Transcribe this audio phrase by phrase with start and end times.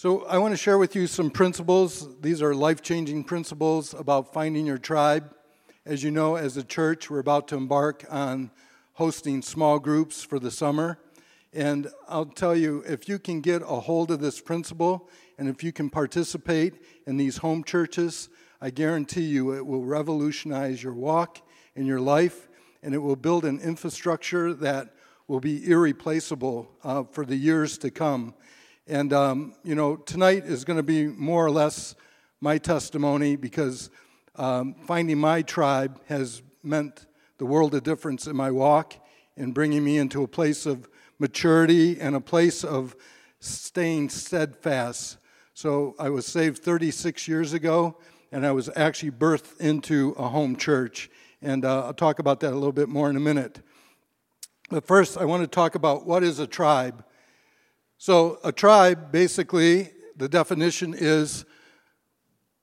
[0.00, 2.06] So, I want to share with you some principles.
[2.20, 5.34] These are life changing principles about finding your tribe.
[5.84, 8.52] As you know, as a church, we're about to embark on
[8.92, 11.00] hosting small groups for the summer.
[11.52, 15.64] And I'll tell you, if you can get a hold of this principle and if
[15.64, 16.74] you can participate
[17.08, 18.28] in these home churches,
[18.60, 21.40] I guarantee you it will revolutionize your walk
[21.74, 22.48] and your life,
[22.84, 24.94] and it will build an infrastructure that
[25.26, 28.34] will be irreplaceable uh, for the years to come.
[28.90, 31.94] And, um, you know, tonight is going to be more or less
[32.40, 33.90] my testimony because
[34.36, 37.04] um, finding my tribe has meant
[37.36, 38.94] the world of difference in my walk
[39.36, 40.88] and bringing me into a place of
[41.18, 42.96] maturity and a place of
[43.40, 45.18] staying steadfast.
[45.52, 47.98] So I was saved 36 years ago,
[48.32, 51.10] and I was actually birthed into a home church.
[51.42, 53.60] And uh, I'll talk about that a little bit more in a minute.
[54.70, 57.04] But first, I want to talk about what is a tribe.
[58.00, 61.44] So, a tribe, basically, the definition is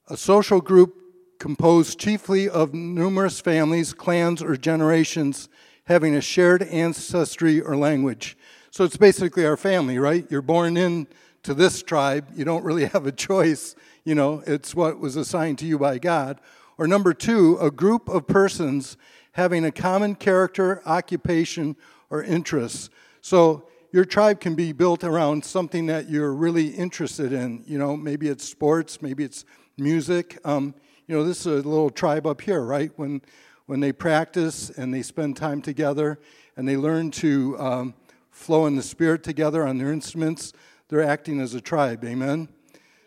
[0.07, 0.95] a social group
[1.39, 5.49] composed chiefly of numerous families, clans, or generations
[5.87, 8.37] having a shared ancestry or language.
[8.71, 10.25] So, it's basically our family, right?
[10.29, 13.75] You're born into this tribe, you don't really have a choice.
[14.05, 16.39] You know, it's what was assigned to you by God.
[16.77, 18.95] Or number two, a group of persons
[19.33, 21.75] having a common character, occupation,
[22.09, 22.89] or interests.
[23.19, 27.63] So, your tribe can be built around something that you're really interested in.
[27.65, 29.45] You know, maybe it's sports, maybe it's
[29.77, 30.37] music.
[30.43, 30.75] Um,
[31.07, 32.91] you know, this is a little tribe up here, right?
[32.97, 33.21] When
[33.67, 36.19] when they practice and they spend time together
[36.57, 37.93] and they learn to um,
[38.31, 40.51] flow in the spirit together on their instruments,
[40.89, 42.03] they're acting as a tribe.
[42.03, 42.49] Amen.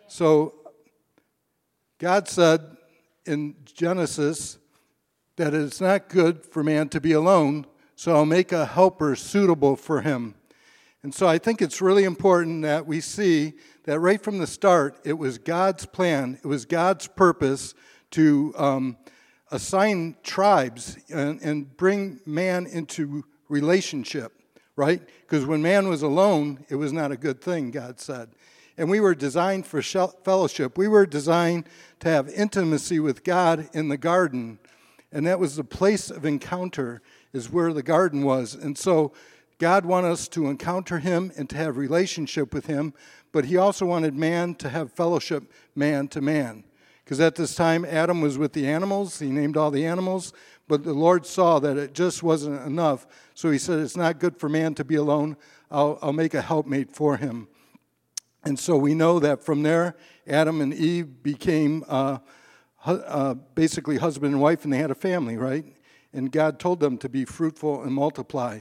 [0.06, 0.54] So
[1.98, 2.62] God said
[3.26, 4.56] in Genesis
[5.36, 9.76] that it's not good for man to be alone, so I'll make a helper suitable
[9.76, 10.34] for him.
[11.02, 13.54] And so I think it's really important that we see
[13.84, 17.74] that right from the start, it was God's plan, it was God's purpose
[18.10, 18.96] to um,
[19.50, 24.32] assign tribes and, and bring man into relationship,
[24.74, 25.00] right?
[25.20, 28.30] Because when man was alone, it was not a good thing, God said.
[28.76, 30.78] And we were designed for fellowship.
[30.78, 31.68] We were designed
[32.00, 34.58] to have intimacy with God in the garden.
[35.10, 37.02] And that was the place of encounter,
[37.32, 38.54] is where the garden was.
[38.54, 39.12] And so
[39.58, 42.94] God wanted us to encounter him and to have relationship with him,
[43.32, 46.64] but he also wanted man to have fellowship man to man.
[47.04, 50.32] Because at this time, Adam was with the animals, he named all the animals,
[50.68, 53.06] but the Lord saw that it just wasn't enough.
[53.34, 55.36] So he said, It's not good for man to be alone.
[55.70, 57.48] I'll, I'll make a helpmate for him.
[58.44, 59.96] And so we know that from there,
[60.26, 62.18] Adam and Eve became uh,
[62.84, 65.64] uh, basically husband and wife, and they had a family, right?
[66.12, 68.60] And God told them to be fruitful and multiply.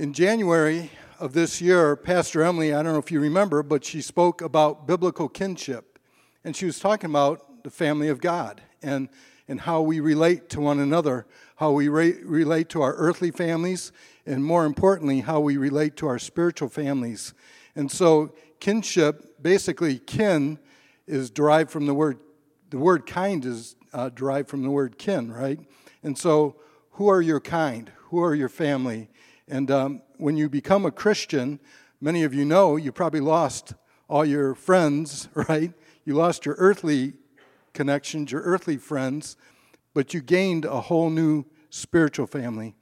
[0.00, 4.00] In January of this year, Pastor Emily, I don't know if you remember, but she
[4.00, 5.98] spoke about biblical kinship.
[6.42, 9.10] And she was talking about the family of God and,
[9.46, 13.92] and how we relate to one another, how we re- relate to our earthly families,
[14.24, 17.34] and more importantly, how we relate to our spiritual families.
[17.76, 20.58] And so, kinship, basically, kin
[21.06, 22.16] is derived from the word,
[22.70, 25.60] the word kind is uh, derived from the word kin, right?
[26.02, 26.56] And so,
[26.92, 27.92] who are your kind?
[28.04, 29.10] Who are your family?
[29.50, 31.58] And um, when you become a Christian,
[32.00, 33.74] many of you know you probably lost
[34.08, 35.72] all your friends, right?
[36.04, 37.14] You lost your earthly
[37.74, 39.36] connections, your earthly friends,
[39.92, 42.76] but you gained a whole new spiritual family.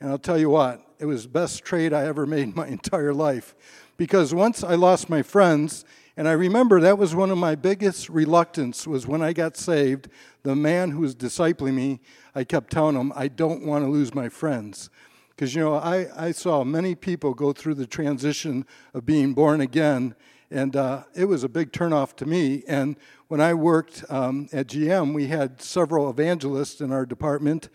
[0.00, 3.14] And I'll tell you what, it was the best trade I ever made my entire
[3.14, 3.54] life.
[3.96, 5.84] Because once I lost my friends,
[6.16, 10.08] and I remember that was one of my biggest reluctance was when I got saved,
[10.42, 12.00] the man who was discipling me,
[12.34, 14.90] I kept telling him, I don't want to lose my friends.
[15.38, 19.60] Because, you know, I, I saw many people go through the transition of being born
[19.60, 20.16] again,
[20.50, 22.64] and uh, it was a big turnoff to me.
[22.66, 22.96] And
[23.28, 27.68] when I worked um, at GM, we had several evangelists in our department,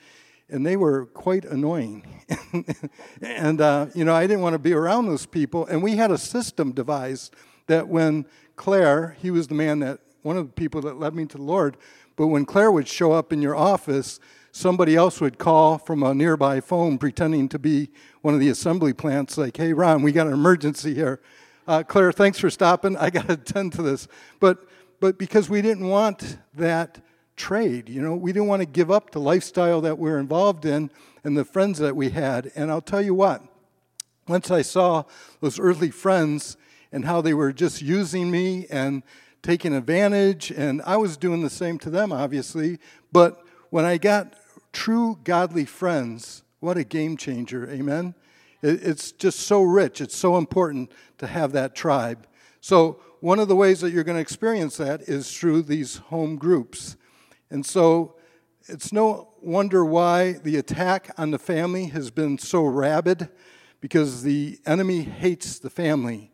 [0.50, 2.06] and they were quite annoying.
[3.22, 5.66] and, uh, you know, I didn't want to be around those people.
[5.66, 7.34] And we had a system devised
[7.68, 8.26] that when
[8.58, 11.44] Claire, he was the man that, one of the people that led me to the
[11.44, 11.78] Lord,
[12.18, 14.20] but when Claire would show up in your office,
[14.54, 17.90] somebody else would call from a nearby phone pretending to be
[18.22, 21.20] one of the assembly plants, like, hey, Ron, we got an emergency here.
[21.68, 22.96] Uh, Claire, thanks for stopping.
[22.96, 24.08] I got to attend to this.
[24.40, 24.70] But,
[25.00, 27.02] but because we didn't want that
[27.36, 30.66] trade, you know, we didn't want to give up the lifestyle that we we're involved
[30.66, 30.92] in
[31.24, 32.52] and the friends that we had.
[32.56, 33.42] And I'll tell you what,
[34.28, 35.04] once I saw
[35.42, 36.58] those earthly friends
[36.92, 39.02] and how they were just using me and
[39.42, 42.78] taking advantage, and I was doing the same to them, obviously,
[43.12, 44.36] but when I got
[44.74, 48.16] true godly friends, what a game changer, amen?
[48.62, 50.02] It's just so rich.
[50.02, 52.28] It's so important to have that tribe.
[52.62, 56.38] So, one of the ways that you're going to experience that is through these home
[56.38, 56.96] groups.
[57.50, 58.16] And so,
[58.68, 63.30] it's no wonder why the attack on the family has been so rabid
[63.82, 66.32] because the enemy hates the family.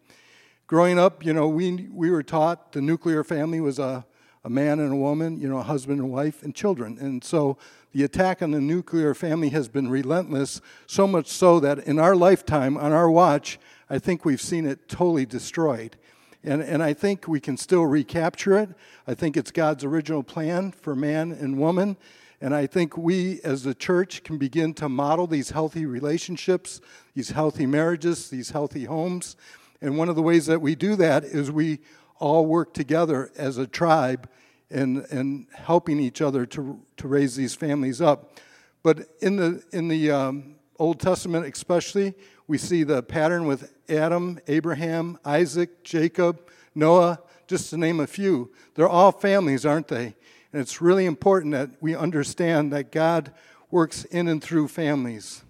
[0.68, 4.06] Growing up, you know, we, we were taught the nuclear family was a,
[4.44, 7.00] a man and a woman, you know, a husband and wife, and children.
[7.00, 7.58] And so
[7.92, 12.16] the attack on the nuclear family has been relentless, so much so that in our
[12.16, 13.60] lifetime, on our watch,
[13.90, 15.98] I think we've seen it totally destroyed.
[16.44, 18.70] And, and I think we can still recapture it.
[19.08, 21.98] I think it's God's original plan for man and woman.
[22.40, 26.80] And I think we as the church can begin to model these healthy relationships,
[27.14, 29.36] these healthy marriages, these healthy homes.
[29.82, 31.80] And one of the ways that we do that is we
[32.20, 34.30] all work together as a tribe
[34.72, 38.40] and, and helping each other to, to raise these families up.
[38.84, 42.14] But in the, in the um, Old Testament, especially,
[42.48, 48.52] we see the pattern with Adam, Abraham, Isaac, Jacob, Noah, just to name a few.
[48.76, 50.16] They're all families, aren't they?
[50.52, 53.32] And it's really important that we understand that God
[53.70, 55.44] works in and through families.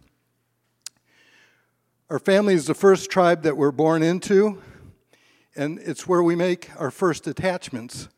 [2.10, 4.62] Our family is the first tribe that we're born into,
[5.56, 8.10] and it's where we make our first attachments.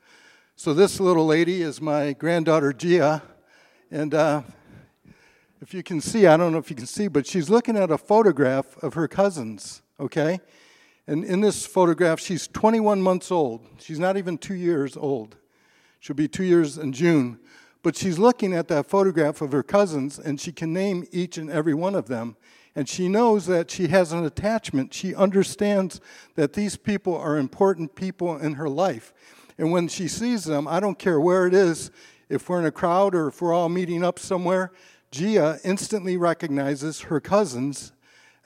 [0.63, 3.23] So, this little lady is my granddaughter Gia,
[3.89, 4.43] and uh,
[5.59, 7.89] if you can see, I don't know if you can see, but she's looking at
[7.89, 10.39] a photograph of her cousins, okay?
[11.07, 13.65] And in this photograph, she's 21 months old.
[13.79, 15.35] She's not even two years old.
[15.99, 17.39] She'll be two years in June.
[17.81, 21.49] But she's looking at that photograph of her cousins, and she can name each and
[21.49, 22.35] every one of them.
[22.75, 24.93] And she knows that she has an attachment.
[24.93, 25.99] She understands
[26.35, 29.11] that these people are important people in her life.
[29.61, 31.91] And when she sees them, I don't care where it is,
[32.29, 34.71] if we're in a crowd or if we're all meeting up somewhere,
[35.11, 37.91] Gia instantly recognizes her cousins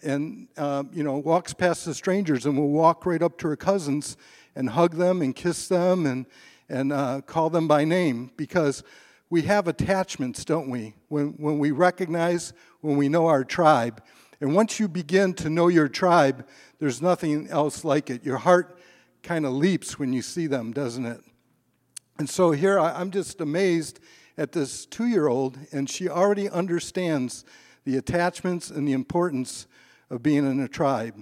[0.04, 3.56] and uh, you know walks past the strangers and will walk right up to her
[3.56, 4.18] cousins
[4.58, 6.26] and hug them and kiss them and
[6.68, 8.84] and uh, call them by name because
[9.30, 10.96] we have attachments, don't we?
[11.08, 12.52] When, when we recognize,
[12.82, 14.04] when we know our tribe.
[14.42, 16.46] And once you begin to know your tribe,
[16.80, 18.26] there's nothing else like it.
[18.26, 18.78] Your heart
[19.26, 21.20] kind of leaps when you see them, doesn't it?
[22.20, 24.00] And so here I'm just amazed
[24.38, 27.44] at this two year old, and she already understands
[27.86, 29.68] the attachments and the importance
[30.10, 31.16] of being in a tribe.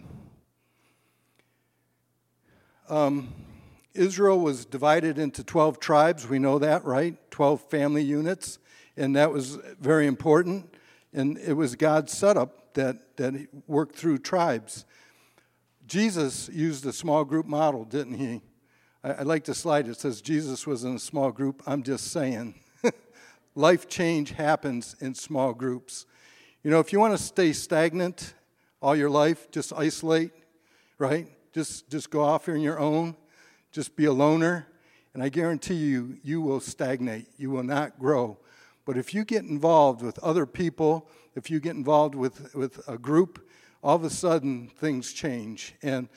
[2.90, 3.34] Um,
[3.94, 6.28] Israel was divided into 12 tribes.
[6.28, 7.16] We know that, right?
[7.32, 8.60] 12 family units.
[8.98, 10.74] And that was very important.
[11.14, 14.86] And it was God's setup that, that worked through tribes.
[15.86, 18.42] Jesus used a small group model, didn't he?
[19.04, 19.88] I, I like the slide.
[19.88, 21.62] It says Jesus was in a small group.
[21.66, 22.56] I'm just saying.
[23.56, 26.06] Life change happens in small groups.
[26.64, 28.34] You know, if you want to stay stagnant
[28.82, 30.32] all your life, just isolate,
[30.98, 31.28] right?
[31.54, 33.16] Just, just go off on your own
[33.74, 34.68] just be a loner,
[35.14, 37.26] and I guarantee you, you will stagnate.
[37.38, 38.38] You will not grow.
[38.86, 42.98] But if you get involved with other people, if you get involved with, with a
[43.00, 43.50] group,
[43.84, 45.76] all of a sudden things change.
[45.84, 46.08] And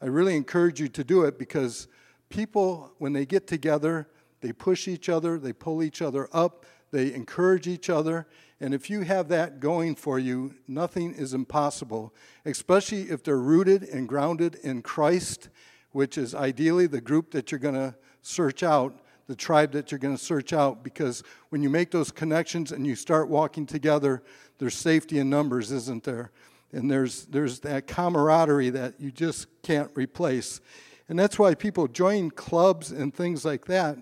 [0.00, 1.88] I really encourage you to do it because
[2.28, 4.08] people, when they get together,
[4.40, 8.26] they push each other, they pull each other up, they encourage each other.
[8.60, 12.14] And if you have that going for you, nothing is impossible,
[12.44, 15.48] especially if they're rooted and grounded in Christ
[15.96, 19.98] which is ideally the group that you're going to search out, the tribe that you're
[19.98, 24.22] going to search out, because when you make those connections and you start walking together,
[24.58, 26.32] there's safety in numbers, isn't there?
[26.72, 30.60] And there's, there's that camaraderie that you just can't replace.
[31.08, 33.98] And that's why people join clubs and things like that.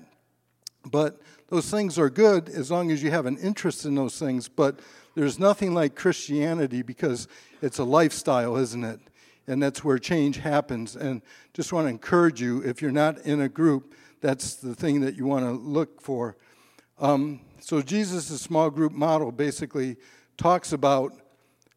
[0.91, 4.49] But those things are good as long as you have an interest in those things.
[4.49, 4.81] But
[5.15, 7.29] there's nothing like Christianity because
[7.63, 9.01] it's a lifestyle, isn't it?
[9.47, 10.97] and that's where change happens.
[10.97, 15.01] And just want to encourage you if you're not in a group, that's the thing
[15.01, 16.37] that you want to look for.
[16.99, 19.97] Um, so, Jesus' small group model basically
[20.37, 21.13] talks about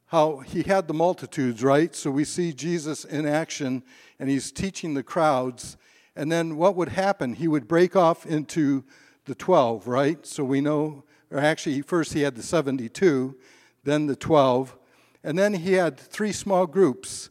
[0.08, 1.96] how he had the multitudes, right?
[1.96, 3.84] So, we see Jesus in action
[4.20, 5.78] and he's teaching the crowds.
[6.16, 7.34] And then what would happen?
[7.34, 8.84] He would break off into
[9.26, 10.26] the 12, right?
[10.26, 13.36] So, we know, or actually, first he had the 72,
[13.84, 14.78] then the 12,
[15.24, 17.30] and then he had three small groups.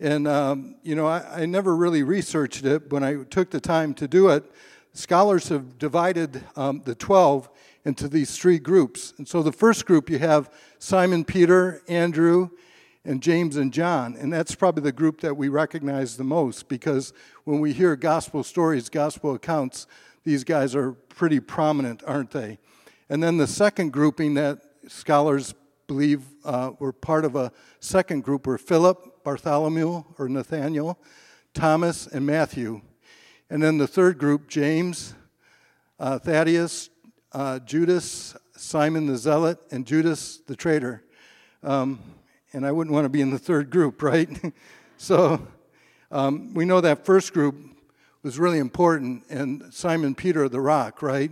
[0.00, 2.92] And, um, you know, I, I, never really researched it.
[2.92, 4.44] When I took the time to do it,
[4.92, 7.50] scholars have divided um, the 12
[7.88, 9.14] into these three groups.
[9.16, 12.50] And so the first group, you have Simon Peter, Andrew,
[13.02, 14.14] and James and John.
[14.14, 17.14] And that's probably the group that we recognize the most because
[17.44, 19.86] when we hear gospel stories, gospel accounts,
[20.22, 22.58] these guys are pretty prominent, aren't they?
[23.08, 25.54] And then the second grouping that scholars
[25.86, 30.98] believe uh, were part of a second group were Philip, Bartholomew, or Nathaniel,
[31.54, 32.82] Thomas, and Matthew.
[33.48, 35.14] And then the third group, James,
[35.98, 36.90] uh, Thaddeus,
[37.32, 41.04] uh, Judas, Simon the Zealot, and Judas the traitor.
[41.62, 42.00] Um,
[42.52, 44.28] and I wouldn't want to be in the third group, right?
[44.96, 45.46] so
[46.10, 47.56] um, we know that first group
[48.22, 51.30] was really important, and Simon Peter the rock, right?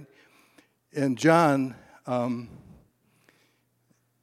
[0.95, 1.75] And John
[2.07, 2.49] um,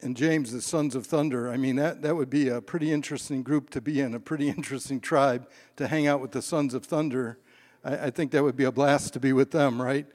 [0.03, 1.49] and James, the sons of thunder.
[1.49, 4.49] I mean, that, that would be a pretty interesting group to be in, a pretty
[4.57, 7.39] interesting tribe to hang out with the sons of thunder.
[7.83, 10.05] I, I think that would be a blast to be with them, right?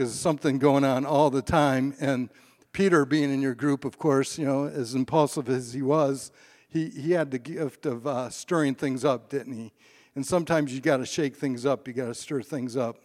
[0.00, 1.94] Because something going on all the time.
[2.00, 2.30] And
[2.72, 6.32] Peter being in your group, of course, you know, as impulsive as he was,
[6.70, 9.74] he, he had the gift of uh, stirring things up, didn't he?
[10.14, 12.96] And sometimes you got to shake things up, you got to stir things up.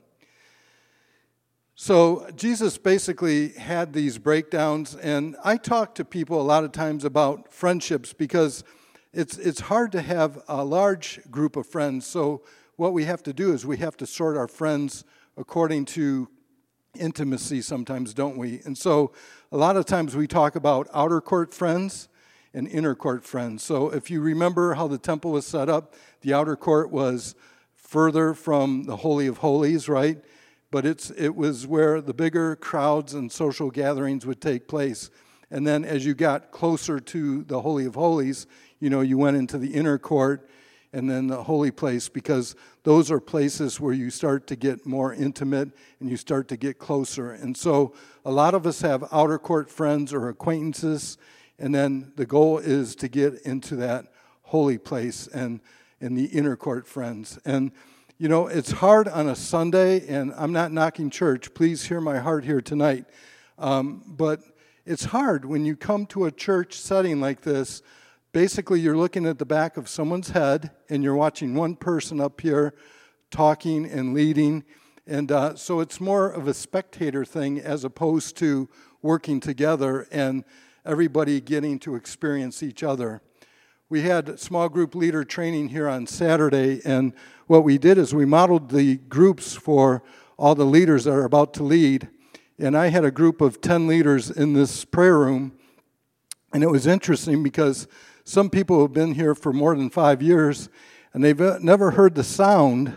[1.76, 7.04] So Jesus basically had these breakdowns, and I talk to people a lot of times
[7.04, 8.64] about friendships because
[9.12, 12.06] it's it's hard to have a large group of friends.
[12.06, 12.44] So
[12.78, 15.04] what we have to do is we have to sort our friends
[15.36, 16.30] according to
[16.98, 18.62] intimacy sometimes, don't we?
[18.66, 19.12] And so
[19.52, 22.08] a lot of times we talk about outer court friends
[22.54, 23.64] and inner court friends.
[23.64, 27.36] So if you remember how the temple was set up, the outer court was
[27.76, 30.18] further from the Holy of Holies, right?
[30.72, 35.12] But it's, it was where the bigger crowds and social gatherings would take place.
[35.52, 38.48] And then as you got closer to the Holy of Holies,
[38.80, 40.50] you know, you went into the inner court
[40.96, 45.14] and then the holy place because those are places where you start to get more
[45.14, 47.34] intimate and you start to get closer.
[47.34, 51.18] And so a lot of us have outer court friends or acquaintances,
[51.60, 54.06] and then the goal is to get into that
[54.44, 55.60] holy place and
[56.00, 57.38] in the inner court friends.
[57.44, 57.74] And
[58.18, 61.54] you know, it's hard on a Sunday, and I'm not knocking church.
[61.54, 63.04] Please hear my heart here tonight.
[63.60, 64.40] Um, but
[64.86, 67.82] it's hard when you come to a church setting like this
[68.36, 72.42] basically you're looking at the back of someone's head and you're watching one person up
[72.42, 72.74] here
[73.32, 74.62] talking and leading.
[75.08, 78.68] And uh, so it's more of a spectator thing as opposed to
[79.02, 80.44] working together and
[80.86, 83.22] everybody getting to experience each other.
[83.88, 87.14] We had small group leader training here on Saturday, and
[87.48, 90.04] what we did is we modeled the groups for
[90.38, 92.10] all the leaders that are about to lead.
[92.60, 95.54] And I had a group of 10 leaders in this prayer room,
[96.52, 97.88] and it was interesting because
[98.26, 100.68] some people have been here for more than five years
[101.14, 102.94] and they've uh, never heard the sound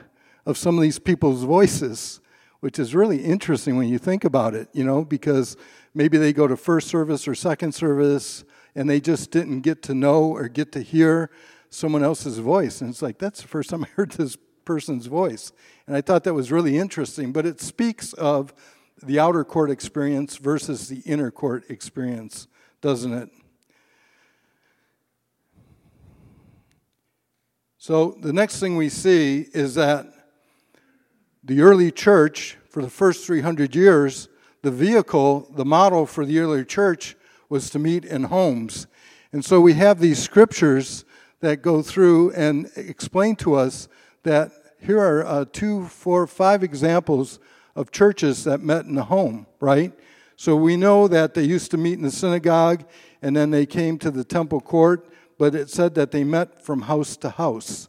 [0.47, 2.21] of some of these people's voices,
[2.61, 5.55] which is really interesting when you think about it, you know, because
[5.95, 8.43] maybe they go to first service or second service
[8.75, 11.31] and they just didn't get to know or get to hear
[11.69, 12.81] someone else's voice.
[12.81, 15.53] And it's like, that's the first time I heard this person's voice.
[15.87, 18.55] And I thought that was really interesting, but it speaks of
[19.03, 22.49] the outer court experience versus the inner court experience,
[22.81, 23.29] doesn't it?
[27.81, 30.13] So the next thing we see is that
[31.45, 34.29] the early church, for the first 300 years,
[34.63, 37.15] the vehicle, the model for the early church
[37.49, 38.89] was to meet in homes.
[39.33, 41.05] And so we have these scriptures
[41.39, 43.87] that go through and explain to us
[44.25, 47.39] that here are uh, two, four, five examples
[47.77, 49.93] of churches that met in the home, right?
[50.35, 52.85] So we know that they used to meet in the synagogue
[53.23, 55.09] and then they came to the temple court
[55.39, 57.89] but it said that they met from house to house.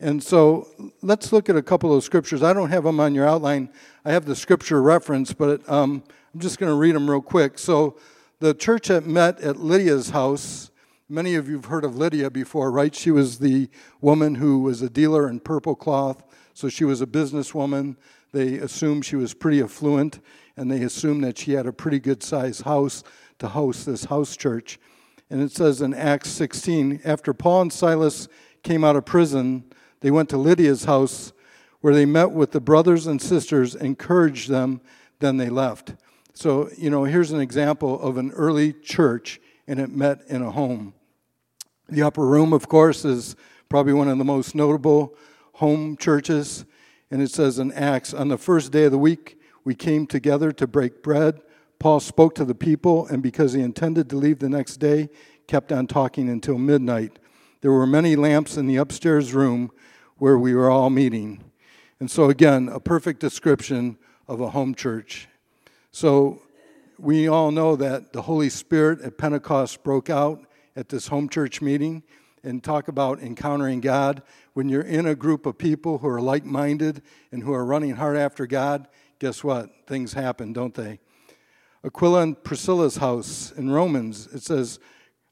[0.00, 0.68] And so
[1.02, 2.42] let's look at a couple of scriptures.
[2.42, 3.70] I don't have them on your outline.
[4.04, 7.58] I have the scripture reference, but um, I'm just going to read them real quick.
[7.58, 7.96] So
[8.40, 10.70] the church that met at Lydia's house,
[11.08, 12.94] many of you have heard of Lydia before, right?
[12.94, 13.68] She was the
[14.00, 16.22] woman who was a dealer in purple cloth.
[16.54, 17.96] So she was a businesswoman.
[18.32, 20.20] They assumed she was pretty affluent,
[20.56, 23.04] and they assumed that she had a pretty good sized house
[23.38, 24.78] to host this house church.
[25.30, 28.28] And it says in Acts 16 after Paul and Silas
[28.62, 29.64] came out of prison,
[30.00, 31.32] they went to Lydia's house
[31.80, 34.80] where they met with the brothers and sisters, encouraged them,
[35.20, 35.94] then they left.
[36.32, 40.50] So, you know, here's an example of an early church, and it met in a
[40.50, 40.94] home.
[41.88, 43.36] The upper room, of course, is
[43.68, 45.14] probably one of the most notable
[45.54, 46.64] home churches.
[47.10, 50.52] And it says in Acts, on the first day of the week, we came together
[50.52, 51.40] to break bread.
[51.78, 55.08] Paul spoke to the people, and because he intended to leave the next day,
[55.46, 57.18] kept on talking until midnight.
[57.60, 59.70] There were many lamps in the upstairs room
[60.18, 61.42] where we were all meeting.
[62.00, 65.28] And so, again, a perfect description of a home church.
[65.90, 66.42] So,
[66.98, 70.44] we all know that the Holy Spirit at Pentecost broke out
[70.76, 72.02] at this home church meeting
[72.42, 74.22] and talk about encountering God.
[74.52, 77.02] When you're in a group of people who are like minded
[77.32, 78.86] and who are running hard after God,
[79.18, 79.70] guess what?
[79.86, 81.00] Things happen, don't they?
[81.84, 84.78] Aquila and Priscilla's house in Romans, it says,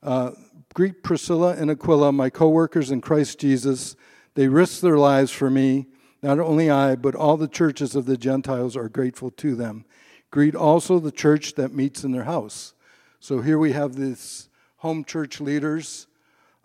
[0.02, 0.32] Uh,
[0.74, 3.96] greet Priscilla and Aquila, my co workers in Christ Jesus.
[4.34, 5.86] They risked their lives for me.
[6.22, 9.84] Not only I, but all the churches of the Gentiles are grateful to them.
[10.30, 12.74] Greet also the church that meets in their house.
[13.18, 16.06] So here we have these home church leaders,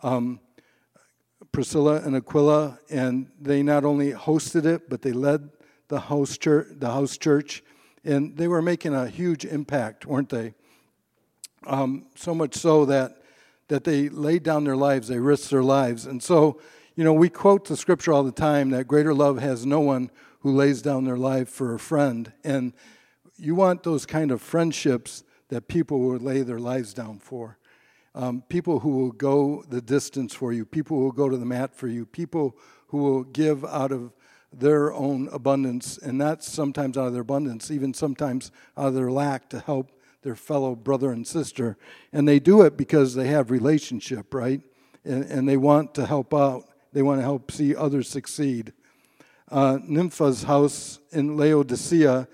[0.01, 0.39] um,
[1.51, 5.49] Priscilla and Aquila, and they not only hosted it, but they led
[5.87, 7.63] the house church, the house church,
[8.03, 10.53] and they were making a huge impact, weren't they?
[11.65, 13.21] Um, so much so that
[13.67, 16.59] that they laid down their lives, they risked their lives, and so
[16.95, 20.09] you know we quote the scripture all the time that greater love has no one
[20.39, 22.73] who lays down their life for a friend, and
[23.37, 27.57] you want those kind of friendships that people will lay their lives down for.
[28.15, 31.45] Um, people who will go the distance for you, people who will go to the
[31.45, 34.13] mat for you, people who will give out of
[34.53, 39.11] their own abundance, and not sometimes out of their abundance, even sometimes out of their
[39.11, 41.77] lack to help their fellow brother and sister.
[42.11, 44.61] And they do it because they have relationship, right?
[45.05, 46.65] And, and they want to help out.
[46.93, 48.73] They want to help see others succeed.
[49.49, 52.27] Uh, Nympha's house in Laodicea.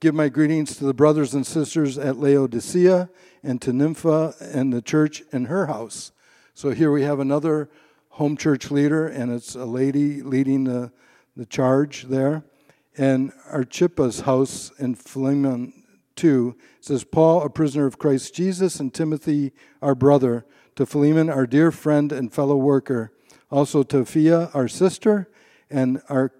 [0.00, 3.10] Give my greetings to the brothers and sisters at Laodicea
[3.42, 6.12] and to Nympha and the church in her house.
[6.54, 7.70] So here we have another
[8.10, 10.92] home church leader, and it's a lady leading the
[11.36, 12.44] the charge there.
[12.96, 15.72] And Archippus' house in Philemon
[16.16, 20.44] 2 says, Paul, a prisoner of Christ Jesus, and Timothy, our brother,
[20.76, 23.12] to Philemon, our dear friend and fellow worker,
[23.50, 25.28] also to Phia, our sister,
[25.70, 26.32] and our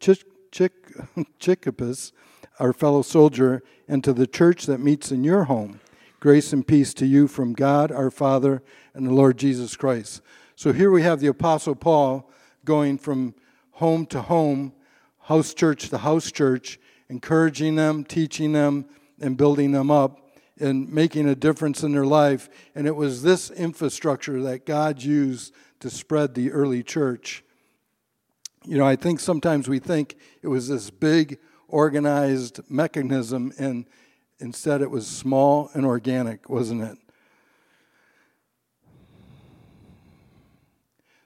[0.00, 2.12] Chichippus,
[2.58, 5.80] our fellow soldier, and to the church that meets in your home.
[6.20, 8.62] Grace and peace to you from God our Father
[8.94, 10.22] and the Lord Jesus Christ.
[10.54, 12.30] So here we have the Apostle Paul
[12.64, 13.34] going from
[13.72, 14.72] home to home,
[15.20, 18.86] house church to house church, encouraging them, teaching them,
[19.20, 20.22] and building them up
[20.58, 22.48] and making a difference in their life.
[22.74, 27.44] And it was this infrastructure that God used to spread the early church.
[28.64, 33.86] You know, I think sometimes we think it was this big, organized mechanism, and
[34.38, 36.98] instead it was small and organic, wasn't it?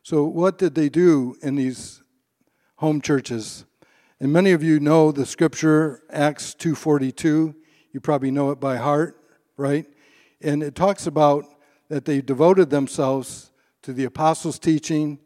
[0.03, 2.01] So, what did they do in these
[2.77, 3.65] home churches.
[4.21, 7.55] And many of you know the scripture Acts 2:42.
[7.93, 9.21] You probably know it by heart,
[9.57, 9.87] right?
[10.41, 11.45] And it talks about
[11.89, 13.51] that they devoted themselves
[13.83, 15.19] to the apostles' teaching,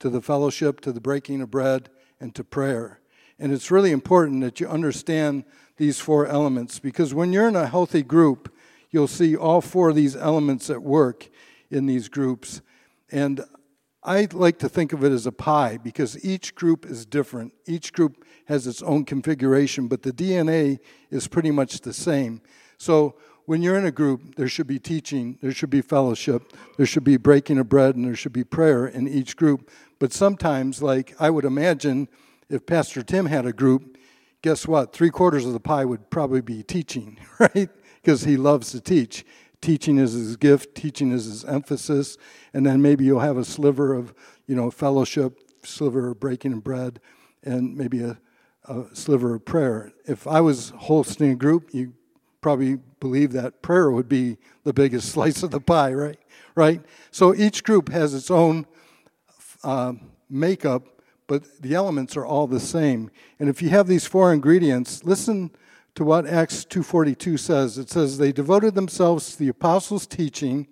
[0.00, 1.88] to the fellowship, to the breaking of bread,
[2.20, 3.00] and to prayer.
[3.38, 5.44] And it's really important that you understand
[5.76, 8.52] these four elements because when you're in a healthy group,
[8.90, 11.28] you'll see all four of these elements at work
[11.70, 12.62] in these groups.
[13.10, 13.44] And
[14.06, 17.52] I like to think of it as a pie because each group is different.
[17.66, 20.78] Each group has its own configuration, but the DNA
[21.10, 22.40] is pretty much the same.
[22.78, 23.16] So
[23.46, 27.02] when you're in a group, there should be teaching, there should be fellowship, there should
[27.02, 29.68] be breaking of bread, and there should be prayer in each group.
[29.98, 32.08] But sometimes, like I would imagine,
[32.48, 33.98] if Pastor Tim had a group,
[34.40, 34.92] guess what?
[34.92, 37.70] Three quarters of the pie would probably be teaching, right?
[38.02, 39.26] Because he loves to teach.
[39.66, 42.16] Teaching is his gift, teaching is his emphasis,
[42.54, 44.14] and then maybe you'll have a sliver of,
[44.46, 47.00] you know, fellowship, sliver of breaking of bread,
[47.42, 48.16] and maybe a,
[48.68, 49.90] a sliver of prayer.
[50.04, 51.94] If I was hosting a group, you
[52.40, 56.20] probably believe that prayer would be the biggest slice of the pie, right?
[56.54, 56.80] Right?
[57.10, 58.66] So each group has its own
[59.64, 59.94] uh,
[60.30, 63.10] makeup, but the elements are all the same.
[63.40, 65.50] And if you have these four ingredients, listen
[65.96, 67.78] to what Acts 2:42 says.
[67.78, 70.68] It says they devoted themselves to the apostles' teaching,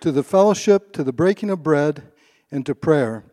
[0.00, 2.02] to the fellowship, to the breaking of bread,
[2.50, 3.24] and to prayer.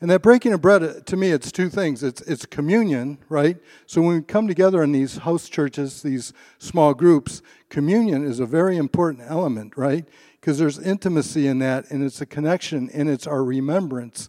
[0.00, 2.02] And that breaking of bread, to me, it's two things.
[2.02, 3.56] It's, it's communion, right?
[3.86, 8.46] So when we come together in these house churches, these small groups, communion is a
[8.46, 10.04] very important element, right?
[10.40, 14.28] Because there's intimacy in that, and it's a connection, and it's our remembrance.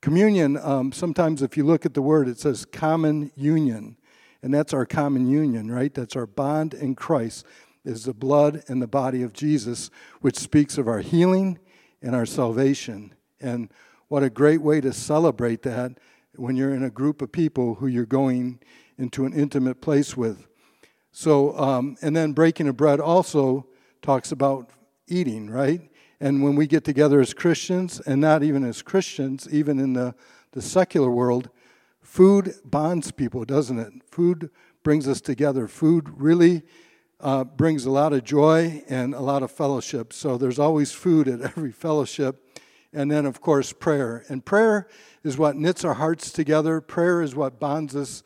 [0.00, 3.96] Communion, um, sometimes if you look at the word, it says common union.
[4.42, 5.92] And that's our common union, right?
[5.92, 7.44] That's our bond in Christ,
[7.84, 11.58] is the blood and the body of Jesus, which speaks of our healing
[12.02, 13.14] and our salvation.
[13.40, 13.70] And
[14.08, 15.98] what a great way to celebrate that
[16.36, 18.60] when you're in a group of people who you're going
[18.96, 20.46] into an intimate place with.
[21.10, 23.66] So, um, and then breaking of bread also
[24.02, 24.70] talks about
[25.08, 25.80] eating, right?
[26.20, 30.14] And when we get together as Christians, and not even as Christians, even in the,
[30.52, 31.50] the secular world,
[32.08, 33.92] Food bonds people, doesn't it?
[34.10, 34.50] Food
[34.82, 35.68] brings us together.
[35.68, 36.62] Food really
[37.20, 40.14] uh, brings a lot of joy and a lot of fellowship.
[40.14, 42.60] So there's always food at every fellowship.
[42.94, 44.24] And then, of course, prayer.
[44.28, 44.88] And prayer
[45.22, 48.22] is what knits our hearts together, prayer is what bonds us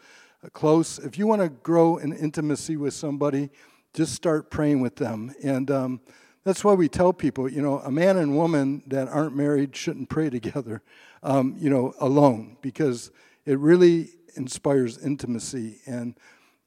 [0.53, 1.01] close.
[1.01, 3.51] If you want to grow in intimacy with somebody,
[3.95, 5.35] just start praying with them.
[5.43, 6.01] And um,
[6.45, 10.09] that's why we tell people, you know, a man and woman that aren't married shouldn't
[10.09, 10.83] pray together,
[11.25, 13.11] um, you know, alone, because
[13.45, 15.81] it really inspires intimacy.
[15.87, 16.19] And,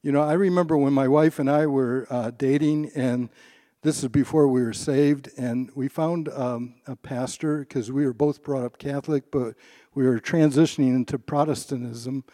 [0.02, 3.28] you know, I remember when my wife and I were uh, dating, and
[3.82, 8.12] this is before we were saved, and we found um, a pastor because we were
[8.12, 9.54] both brought up Catholic, but
[9.94, 12.24] we were transitioning into Protestantism.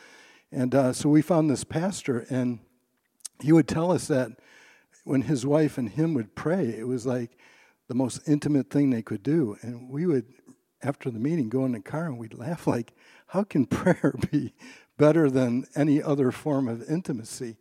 [0.51, 2.59] And uh, so we found this pastor, and
[3.41, 4.33] he would tell us that
[5.05, 7.37] when his wife and him would pray, it was like
[7.89, 9.57] the most intimate thing they could do.
[9.63, 10.27] And we would,
[10.83, 12.93] after the meeting, go in the car and we'd laugh like,
[13.33, 14.53] how can prayer be
[14.99, 17.57] better than any other form of intimacy?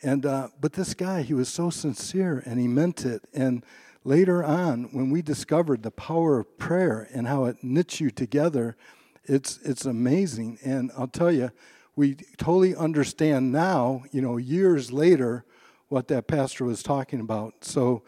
[0.00, 3.22] And uh, but this guy, he was so sincere and he meant it.
[3.34, 3.64] And
[4.04, 8.76] later on, when we discovered the power of prayer and how it knits you together,
[9.24, 10.58] it's it's amazing.
[10.64, 11.50] And I'll tell you,
[11.96, 15.44] we totally understand now, you know, years later,
[15.88, 17.64] what that pastor was talking about.
[17.64, 18.02] So,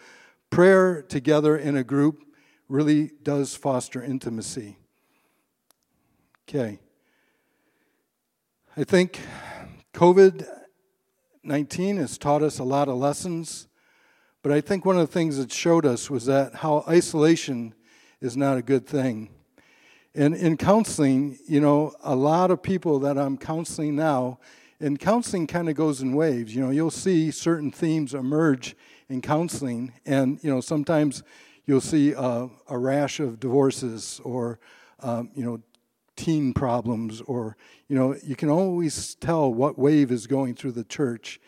[0.50, 2.22] prayer together in a group
[2.68, 4.78] really does foster intimacy.
[6.48, 6.78] Okay.
[8.76, 9.20] I think
[9.92, 10.48] COVID
[11.44, 13.68] 19 has taught us a lot of lessons,
[14.42, 17.72] but I think one of the things it showed us was that how isolation
[18.20, 19.30] is not a good thing.
[20.12, 24.40] And in counseling, you know, a lot of people that I'm counseling now,
[24.80, 26.52] and counseling kind of goes in waves.
[26.52, 28.74] You know, you'll see certain themes emerge
[29.08, 31.22] in counseling, and you know, sometimes
[31.64, 34.58] you'll see a, a rash of divorces or
[34.98, 35.62] um, you know,
[36.16, 37.56] teen problems, or
[37.88, 41.40] you know, you can always tell what wave is going through the church.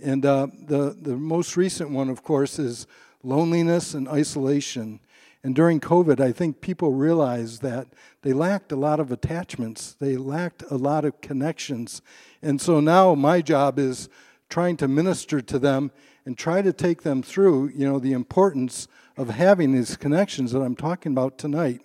[0.00, 2.86] And uh, the the most recent one, of course, is
[3.22, 5.00] loneliness and isolation.
[5.44, 7.88] And during COVID, I think people realized that
[8.22, 12.00] they lacked a lot of attachments, they lacked a lot of connections.
[12.42, 14.08] And so now my job is
[14.48, 15.90] trying to minister to them
[16.24, 20.60] and try to take them through, you know, the importance of having these connections that
[20.60, 21.80] I'm talking about tonight.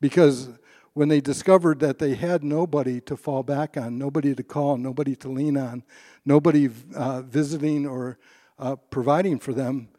[0.00, 0.48] Because
[0.96, 5.14] when they discovered that they had nobody to fall back on, nobody to call, nobody
[5.14, 5.82] to lean on,
[6.24, 8.18] nobody uh, visiting or
[8.58, 9.90] uh, providing for them,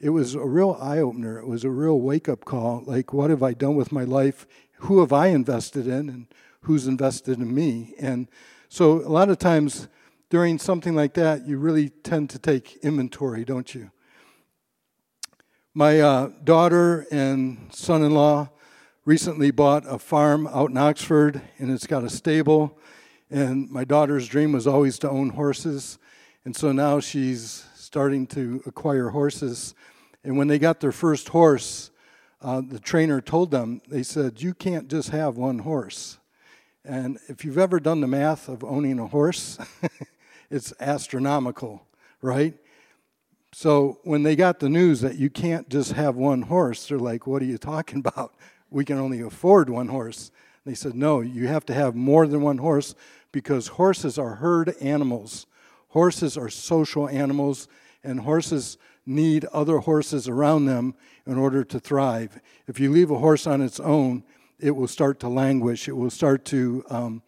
[0.00, 1.38] it was a real eye opener.
[1.38, 2.82] It was a real wake up call.
[2.84, 4.44] Like, what have I done with my life?
[4.78, 6.08] Who have I invested in?
[6.08, 6.26] And
[6.62, 7.94] who's invested in me?
[8.00, 8.26] And
[8.68, 9.86] so, a lot of times
[10.30, 13.92] during something like that, you really tend to take inventory, don't you?
[15.74, 18.48] My uh, daughter and son in law
[19.04, 22.78] recently bought a farm out in Oxford, and it's got a stable.
[23.30, 25.98] And my daughter's dream was always to own horses.
[26.44, 29.74] And so now she's starting to acquire horses.
[30.22, 31.90] And when they got their first horse,
[32.42, 36.18] uh, the trainer told them, they said, You can't just have one horse.
[36.84, 39.58] And if you've ever done the math of owning a horse,
[40.50, 41.86] it's astronomical,
[42.22, 42.54] right?
[43.52, 47.26] So when they got the news that you can't just have one horse, they're like,
[47.26, 48.34] What are you talking about?
[48.70, 50.30] We can only afford one horse.
[50.64, 52.94] They said, No, you have to have more than one horse
[53.32, 55.46] because horses are herd animals.
[55.88, 57.68] Horses are social animals,
[58.04, 60.94] and horses need other horses around them
[61.26, 62.40] in order to thrive.
[62.66, 64.24] If you leave a horse on its own,
[64.58, 65.88] it will start to languish.
[65.88, 67.22] It will start to um,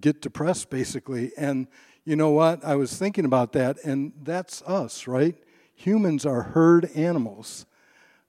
[0.00, 1.32] get depressed, basically.
[1.36, 1.66] And
[2.04, 2.64] you know what?
[2.64, 5.36] I was thinking about that, and that's us, right?
[5.74, 7.66] Humans are herd animals.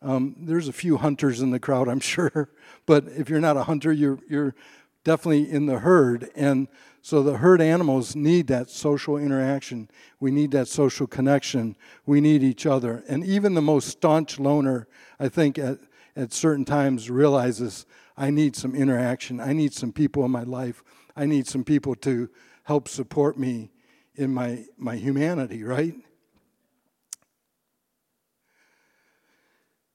[0.01, 2.49] Um, there's a few hunters in the crowd, I'm sure,
[2.85, 4.55] but if you're not a hunter, you're, you're
[5.03, 6.29] definitely in the herd.
[6.35, 6.67] And
[7.01, 9.89] so the herd animals need that social interaction.
[10.19, 11.75] We need that social connection.
[12.05, 13.03] We need each other.
[13.07, 14.87] And even the most staunch loner,
[15.19, 15.79] I think, at,
[16.15, 17.85] at certain times realizes
[18.17, 19.39] I need some interaction.
[19.39, 20.83] I need some people in my life.
[21.15, 22.29] I need some people to
[22.63, 23.71] help support me
[24.15, 25.95] in my, my humanity, right?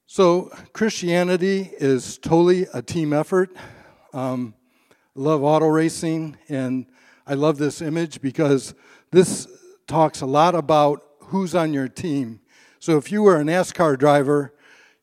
[0.09, 3.53] So, Christianity is totally a team effort.
[4.13, 4.53] Um,
[5.15, 6.85] love auto racing, and
[7.27, 8.73] I love this image because
[9.11, 9.49] this
[9.85, 12.39] talks a lot about who's on your team.
[12.79, 14.53] So if you were a NASCAR driver,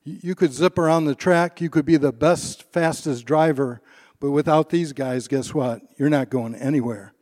[0.04, 3.82] you could zip around the track, you could be the best, fastest driver,
[4.20, 5.82] but without these guys, guess what?
[5.98, 7.12] You're not going anywhere.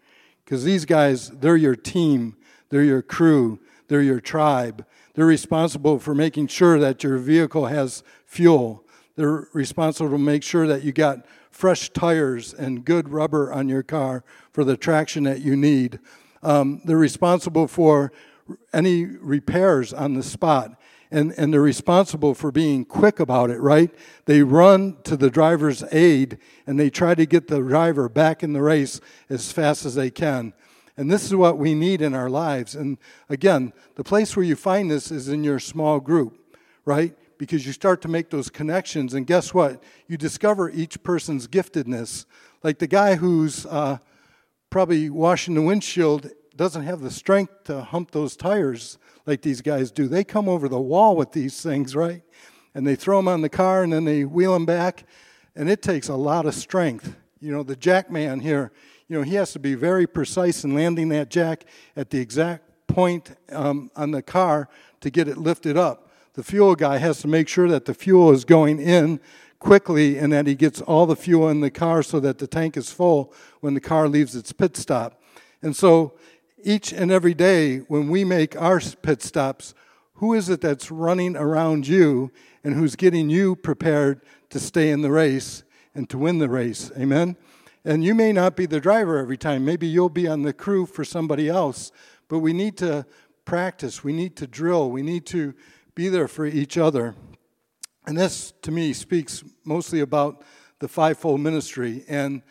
[0.45, 2.37] Because these guys, they're your team,
[2.69, 4.87] they're your crew, they're your tribe.
[5.15, 8.85] They're responsible for making sure that your vehicle has fuel.
[9.17, 13.83] They're responsible to make sure that you got fresh tires and good rubber on your
[13.83, 16.01] car for the traction that you need.
[16.43, 18.11] Um, they're responsible for
[18.73, 20.79] any repairs on the spot.
[21.11, 23.91] And, and they're responsible for being quick about it, right?
[24.25, 28.55] They run to the driver's aid and they try to get the driver back in
[28.55, 28.99] the race
[29.29, 30.55] as fast as they can.
[30.97, 32.75] And this is what we need in our lives.
[32.75, 36.39] And again, the place where you find this is in your small group,
[36.85, 37.17] right?
[37.43, 39.15] because you start to make those connections.
[39.15, 39.83] And guess what?
[40.07, 42.25] You discover each person's giftedness.
[42.63, 43.99] Like the guy who's uh,
[44.71, 49.91] probably washing the windshield doesn't have the strength to hump those tires like these guys
[49.91, 50.07] do.
[50.07, 52.23] They come over the wall with these things, right?
[52.77, 55.05] And they throw them on the car and then they wheel them back.
[55.57, 57.17] And it takes a lot of strength.
[57.41, 58.71] You know, the jack man here,
[59.13, 62.65] you know, he has to be very precise in landing that jack at the exact
[62.87, 64.71] point um, on the car
[65.03, 66.09] to get it lifted up.
[66.33, 69.21] The fuel guy has to make sure that the fuel is going in
[69.59, 72.75] quickly and that he gets all the fuel in the car so that the tank
[72.75, 75.21] is full when the car leaves its pit stop.
[75.61, 76.15] And so
[76.65, 79.75] each and every day when we make our pit stops,
[80.15, 82.33] who is it that's running around you
[82.65, 86.91] and who's getting you prepared to stay in the race and to win the race?
[86.97, 87.37] Amen?
[87.85, 89.65] And you may not be the driver every time.
[89.65, 91.91] Maybe you'll be on the crew for somebody else.
[92.29, 93.07] But we need to
[93.45, 95.55] practice, we need to drill, we need to
[95.95, 97.15] be there for each other.
[98.07, 100.43] And this, to me, speaks mostly about
[100.79, 102.05] the fivefold ministry.
[102.09, 102.43] And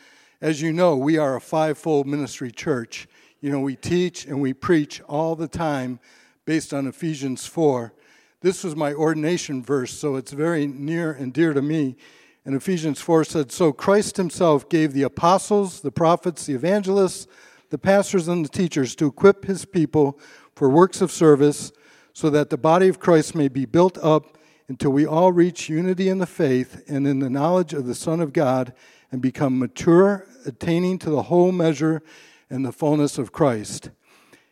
[0.41, 3.07] as you know, we are a fivefold ministry church.
[3.39, 5.99] You know, we teach and we preach all the time
[6.45, 7.93] based on Ephesians 4.
[8.41, 11.95] This was my ordination verse, so it's very near and dear to me.
[12.45, 17.27] And Ephesians 4 said, So Christ himself gave the apostles, the prophets, the evangelists,
[17.69, 20.19] the pastors, and the teachers to equip his people
[20.55, 21.71] for works of service,
[22.13, 26.09] so that the body of Christ may be built up until we all reach unity
[26.09, 28.73] in the faith and in the knowledge of the Son of God
[29.11, 32.01] and become mature, attaining to the whole measure
[32.49, 33.91] and the fullness of Christ.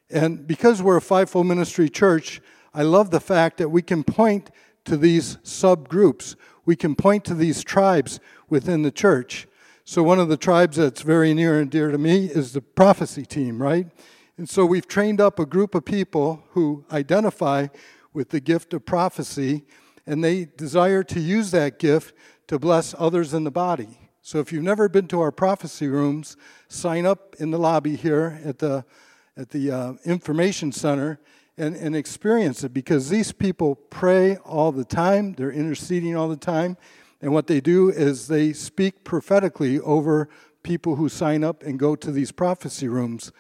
[0.10, 2.42] And because we're a fivefold ministry church,
[2.74, 4.52] I love the fact that we can point
[4.86, 6.36] to these subgroups.
[6.70, 9.48] We can point to these tribes within the church.
[9.86, 13.26] So, one of the tribes that's very near and dear to me is the prophecy
[13.26, 13.88] team, right?
[14.38, 17.70] And so, we've trained up a group of people who identify
[18.14, 19.64] with the gift of prophecy
[20.06, 22.14] and they desire to use that gift
[22.50, 23.98] to bless others in the body.
[24.22, 28.40] So if you've never been to our prophecy rooms, sign up in the lobby here
[28.46, 28.86] at the,
[29.36, 31.20] at the uh, information center
[31.60, 36.38] and, and experience it because these people pray all the time, they're interceding all the
[36.38, 36.78] time,
[37.22, 40.30] and what they do is they speak prophetically over
[40.64, 43.32] people who sign up and go to these prophecy rooms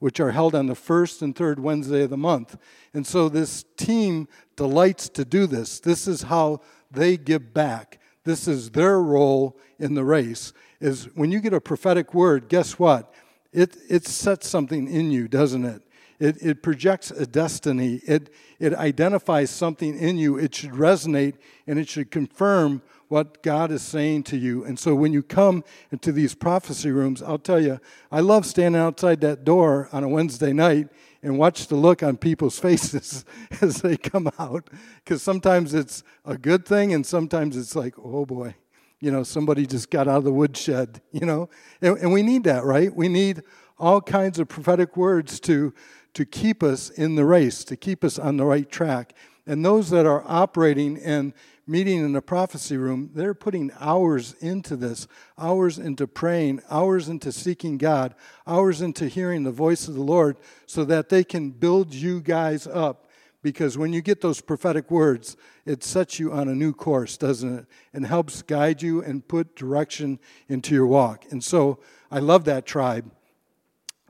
[0.00, 2.56] which are held on the first and third Wednesday of the month.
[2.94, 5.80] And so this team delights to do this.
[5.80, 6.60] This is how
[6.90, 8.00] they give back.
[8.24, 10.52] This is their role in the race.
[10.80, 13.12] Is when you get a prophetic word, guess what?
[13.52, 15.82] It, it sets something in you, doesn't it?
[16.18, 18.00] It, it projects a destiny.
[18.06, 20.36] It, it identifies something in you.
[20.36, 21.34] It should resonate
[21.66, 24.64] and it should confirm what God is saying to you.
[24.64, 27.80] And so when you come into these prophecy rooms, I'll tell you,
[28.12, 30.88] I love standing outside that door on a Wednesday night
[31.22, 33.24] and watch the look on people's faces
[33.60, 34.68] as they come out.
[35.04, 38.54] Because sometimes it's a good thing and sometimes it's like, oh boy,
[39.00, 41.48] you know, somebody just got out of the woodshed, you know?
[41.80, 42.94] And, and we need that, right?
[42.94, 43.42] We need
[43.78, 45.72] all kinds of prophetic words to,
[46.14, 49.14] to keep us in the race, to keep us on the right track.
[49.46, 51.32] And those that are operating and
[51.66, 55.06] meeting in the prophecy room, they're putting hours into this,
[55.38, 58.14] hours into praying, hours into seeking God,
[58.46, 62.66] hours into hearing the voice of the Lord so that they can build you guys
[62.66, 63.08] up.
[63.42, 67.58] Because when you get those prophetic words, it sets you on a new course, doesn't
[67.60, 67.66] it?
[67.92, 70.18] And helps guide you and put direction
[70.48, 71.24] into your walk.
[71.30, 71.78] And so
[72.10, 73.12] I love that tribe.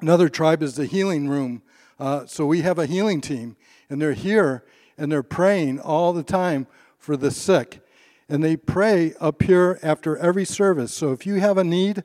[0.00, 1.62] Another tribe is the healing room.
[1.98, 3.56] Uh, so we have a healing team,
[3.90, 4.64] and they're here
[4.98, 6.66] and they're praying all the time
[6.98, 7.80] for the sick.
[8.28, 10.92] And they pray up here after every service.
[10.92, 12.02] So if you have a need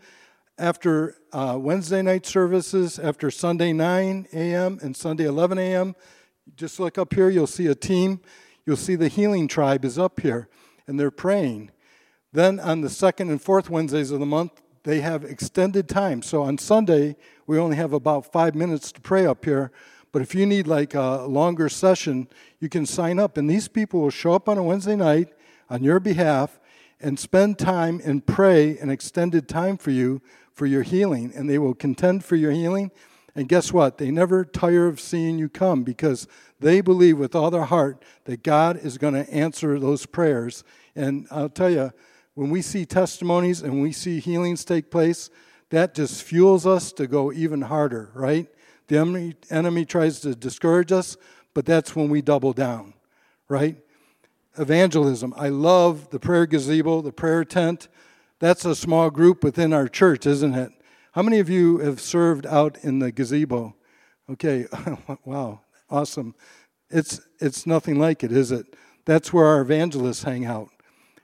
[0.58, 4.80] after uh, Wednesday night services, after Sunday 9 a.m.
[4.82, 5.96] and Sunday 11 a.m.,
[6.56, 8.22] just look up here, you'll see a team.
[8.66, 10.48] You'll see the healing tribe is up here,
[10.88, 11.72] and they're praying.
[12.32, 16.22] Then on the second and fourth Wednesdays of the month, they have extended time.
[16.22, 17.16] So on Sunday,
[17.48, 19.72] we only have about five minutes to pray up here.
[20.12, 22.28] But if you need like a longer session,
[22.60, 23.38] you can sign up.
[23.38, 25.30] And these people will show up on a Wednesday night
[25.70, 26.60] on your behalf
[27.00, 31.32] and spend time and pray an extended time for you for your healing.
[31.34, 32.92] And they will contend for your healing.
[33.36, 33.98] And guess what?
[33.98, 36.28] They never tire of seeing you come because
[36.60, 40.64] they believe with all their heart that God is going to answer those prayers.
[40.96, 41.92] And I'll tell you,
[42.36, 45.30] when we see testimonies and we see healings take place,
[45.70, 48.48] that just fuels us to go even harder, right?
[48.88, 51.18] The enemy, enemy tries to discourage us,
[51.54, 52.94] but that's when we double down,
[53.48, 53.78] right?
[54.58, 55.34] Evangelism.
[55.36, 57.88] I love the prayer gazebo, the prayer tent.
[58.40, 60.72] That's a small group within our church, isn't it?
[61.14, 63.76] How many of you have served out in the gazebo?
[64.30, 64.66] Okay,
[65.26, 66.36] wow, awesome.
[66.90, 68.76] It's, it's nothing like it, is it?
[69.06, 70.70] that's where our evangelists hang out.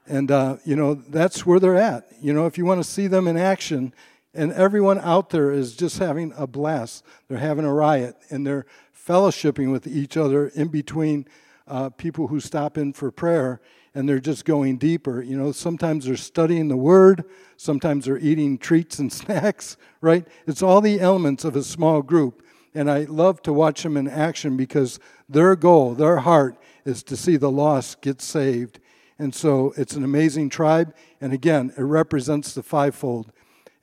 [0.10, 2.08] And, uh, you know, that's where they're at.
[2.20, 3.94] You know, if you want to see them in action,
[4.34, 7.06] and everyone out there is just having a blast.
[7.28, 8.66] They're having a riot, and they're
[9.08, 11.28] fellowshipping with each other in between
[11.68, 13.62] uh, people who stop in for prayer,
[13.94, 15.22] and they're just going deeper.
[15.22, 17.24] You know, sometimes they're studying the Word,
[17.58, 20.28] sometimes they're eating treats and snacks, right?
[20.48, 22.44] It's all the elements of a small group.
[22.76, 27.18] And I love to watch them in action because their goal, their heart, is to
[27.18, 28.80] see the lost get saved.
[29.20, 30.96] And so it's an amazing tribe.
[31.20, 33.32] And again, it represents the fivefold.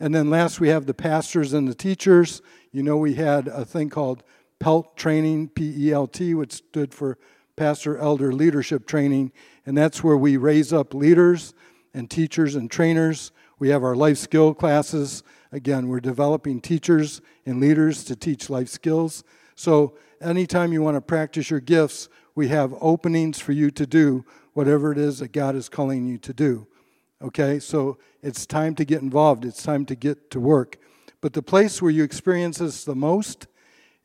[0.01, 2.41] And then last, we have the pastors and the teachers.
[2.73, 4.23] You know, we had a thing called
[4.59, 7.19] PELT training, P E L T, which stood for
[7.55, 9.33] Pastor Elder Leadership Training.
[9.67, 11.55] And that's where we raise up leaders
[11.93, 13.31] and teachers and trainers.
[13.59, 15.23] We have our life skill classes.
[15.53, 19.25] Again, we're developing teachers and leaders to teach life skills.
[19.55, 24.25] So, anytime you want to practice your gifts, we have openings for you to do
[24.57, 26.67] whatever it is that God is calling you to do.
[27.21, 30.79] Okay, so it's time to get involved, it's time to get to work.
[31.21, 33.49] But the place where you experience this the most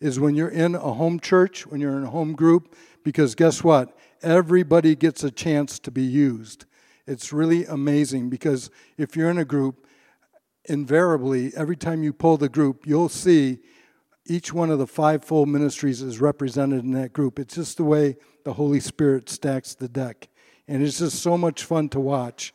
[0.01, 3.63] is when you're in a home church, when you're in a home group, because guess
[3.63, 3.97] what?
[4.21, 6.65] Everybody gets a chance to be used.
[7.07, 9.87] It's really amazing because if you're in a group,
[10.65, 13.59] invariably, every time you pull the group, you'll see
[14.25, 17.39] each one of the fivefold ministries is represented in that group.
[17.39, 20.27] It's just the way the Holy Spirit stacks the deck.
[20.67, 22.53] And it's just so much fun to watch.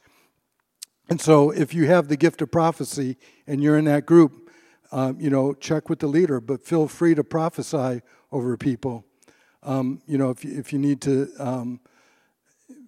[1.08, 3.16] And so, if you have the gift of prophecy
[3.46, 4.50] and you're in that group,
[4.90, 9.04] um, you know, check with the leader, but feel free to prophesy over people.
[9.62, 11.80] Um, you know, if you, if you need to um,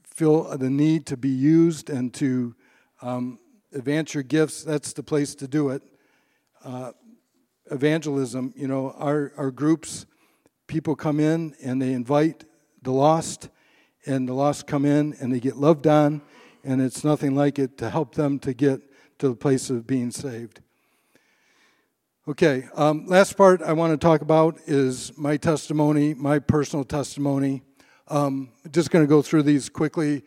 [0.04, 2.54] feel the need to be used and to
[3.02, 3.38] um,
[3.72, 5.82] advance your gifts, that's the place to do it.
[6.64, 6.92] Uh,
[7.70, 10.06] evangelism, you know, our, our groups,
[10.66, 12.44] people come in and they invite
[12.82, 13.48] the lost,
[14.06, 16.22] and the lost come in and they get loved on
[16.64, 18.80] and it's nothing like it to help them to get
[19.18, 20.60] to the place of being saved.
[22.28, 27.62] Okay, um, last part I want to talk about is my testimony, my personal testimony.
[28.08, 30.24] Um, just going to go through these quickly.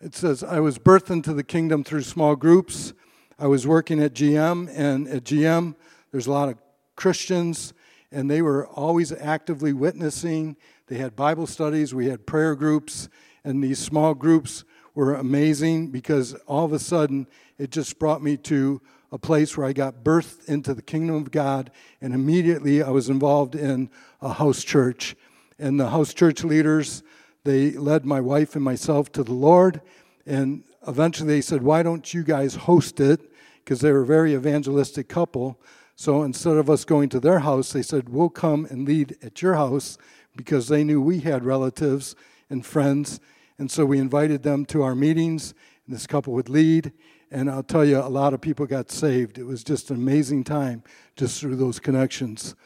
[0.00, 2.94] It says, I was birthed into the kingdom through small groups.
[3.38, 5.74] I was working at GM, and at GM,
[6.10, 6.56] there's a lot of
[6.96, 7.74] Christians,
[8.10, 10.56] and they were always actively witnessing.
[10.92, 13.08] They had Bible studies, we had prayer groups,
[13.44, 14.62] and these small groups
[14.94, 18.78] were amazing because all of a sudden it just brought me to
[19.10, 21.70] a place where I got birthed into the kingdom of God,
[22.02, 23.88] and immediately I was involved in
[24.20, 25.16] a house church.
[25.58, 27.02] And the house church leaders,
[27.44, 29.80] they led my wife and myself to the Lord,
[30.26, 33.32] and eventually they said, Why don't you guys host it?
[33.64, 35.58] Because they were a very evangelistic couple.
[35.96, 39.40] So instead of us going to their house, they said, We'll come and lead at
[39.40, 39.96] your house
[40.36, 42.14] because they knew we had relatives
[42.48, 43.20] and friends
[43.62, 45.54] and so we invited them to our meetings,
[45.86, 46.90] and this couple would lead.
[47.30, 49.38] And I'll tell you, a lot of people got saved.
[49.38, 50.82] It was just an amazing time
[51.14, 52.56] just through those connections.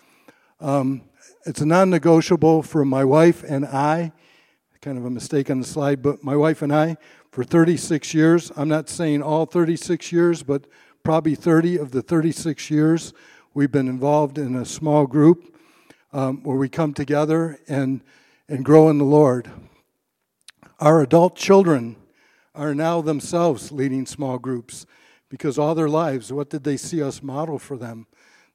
[0.59, 1.03] Um,
[1.45, 4.13] it's a non negotiable for my wife and I.
[4.81, 6.97] Kind of a mistake on the slide, but my wife and I,
[7.31, 10.67] for 36 years, I'm not saying all 36 years, but
[11.03, 13.13] probably 30 of the 36 years,
[13.53, 15.56] we've been involved in a small group
[16.13, 18.03] um, where we come together and,
[18.49, 19.51] and grow in the Lord.
[20.79, 21.97] Our adult children
[22.55, 24.87] are now themselves leading small groups
[25.29, 28.07] because all their lives, what did they see us model for them?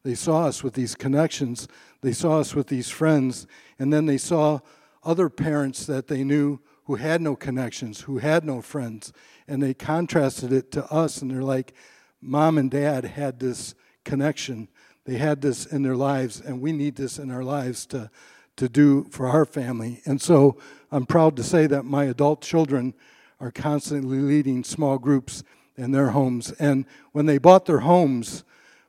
[0.04, 1.68] They saw us with these connections,
[2.02, 3.46] they saw us with these friends,
[3.78, 4.60] and then they saw
[5.04, 9.14] other parents that they knew who had no connections, who had no friends,
[9.48, 11.74] and they contrasted it to us, and they're like,
[12.22, 14.68] Mom and Dad had this connection.
[15.06, 18.10] They had this in their lives, and we need this in our lives to,
[18.58, 20.02] to do for our family.
[20.06, 20.58] And so
[20.92, 22.94] I'm proud to say that my adult children
[23.40, 25.44] are constantly leading small groups
[25.76, 26.52] in their homes.
[26.54, 28.44] And when they bought their homes,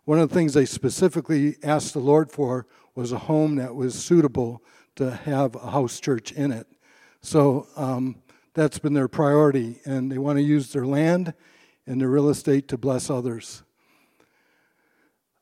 [0.05, 3.95] one of the things they specifically asked the Lord for was a home that was
[3.95, 4.63] suitable
[4.97, 6.67] to have a house church in it.
[7.23, 8.17] So um,
[8.53, 11.33] that's been their priority, and they want to use their land
[11.87, 13.63] and their real estate to bless others.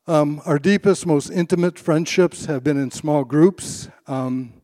[0.06, 3.88] Um, our deepest, most intimate friendships have been in small groups.
[4.06, 4.54] Um,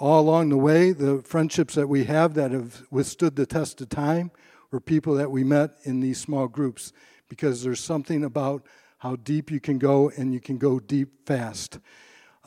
[0.00, 3.88] all along the way, the friendships that we have that have withstood the test of
[3.88, 4.32] time
[4.72, 6.92] were people that we met in these small groups
[7.28, 8.66] because there's something about
[8.98, 11.78] how deep you can go and you can go deep fast.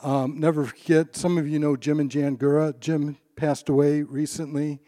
[0.02, 2.78] Um, never forget, some of you know Jim and Jan Gura.
[2.80, 4.78] Jim passed away recently,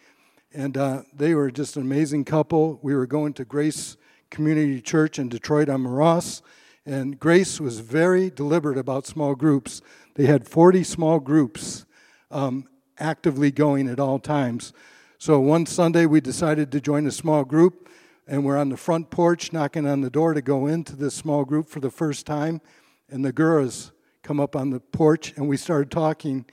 [0.53, 2.79] and uh, they were just an amazing couple.
[2.83, 3.97] We were going to Grace
[4.31, 6.43] Community Church in Detroit on Ross,
[6.85, 9.81] and Grace was very deliberate about small groups.
[10.15, 11.87] They had 40 small groups
[12.31, 12.67] um,
[12.99, 14.73] actively going at all times.
[15.19, 17.89] So one Sunday we decided to join a small group,
[18.27, 21.45] and we're on the front porch knocking on the door to go into this small
[21.45, 22.61] group for the first time.
[23.09, 26.47] And the girls come up on the porch, and we started talking.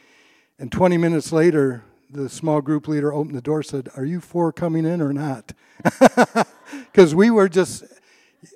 [0.60, 4.52] And 20 minutes later, the small group leader opened the door said, Are you four
[4.52, 5.54] coming in or not?
[6.92, 7.84] Because we were just,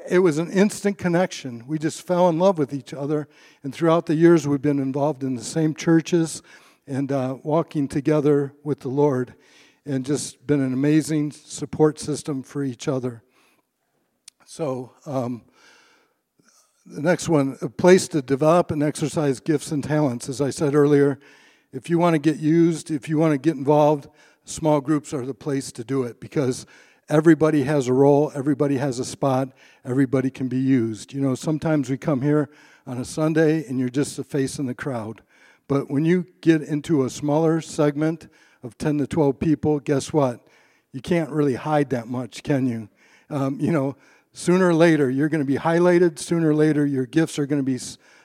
[0.09, 1.65] it was an instant connection.
[1.67, 3.27] We just fell in love with each other.
[3.63, 6.41] And throughout the years, we've been involved in the same churches
[6.87, 9.35] and uh, walking together with the Lord,
[9.85, 13.23] and just been an amazing support system for each other.
[14.45, 15.43] So, um,
[16.85, 20.27] the next one, a place to develop and exercise gifts and talents.
[20.27, 21.17] As I said earlier,
[21.71, 24.09] if you want to get used, if you want to get involved,
[24.43, 26.65] small groups are the place to do it because
[27.09, 29.49] everybody has a role, everybody has a spot,
[29.85, 31.13] everybody can be used.
[31.13, 32.49] You know, sometimes we come here
[32.85, 35.21] on a Sunday and you're just a face in the crowd.
[35.67, 38.27] But when you get into a smaller segment
[38.63, 40.45] of 10 to 12 people, guess what?
[40.91, 42.89] You can't really hide that much, can you?
[43.29, 43.95] Um, you know,
[44.33, 46.19] sooner or later, you're going to be highlighted.
[46.19, 47.79] Sooner or later, your gifts are going to be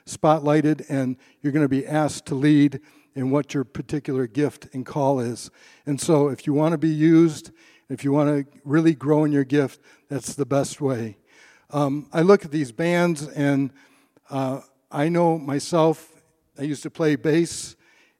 [0.06, 2.80] spotlighted, and you're going to be asked to lead
[3.14, 5.50] in what your particular gift and call is.
[5.86, 7.50] And so, if you want to be used,
[7.88, 11.16] if you want to really grow in your gift, that's the best way.
[11.70, 13.70] Um, I look at these bands, and
[14.30, 14.60] uh,
[14.90, 16.22] I know myself
[16.58, 17.76] I used to play bass,